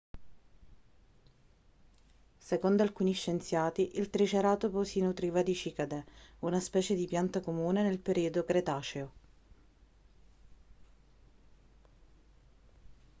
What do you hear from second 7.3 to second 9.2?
comune nel periodo cretaceo